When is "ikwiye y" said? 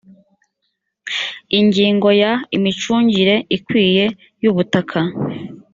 3.57-4.45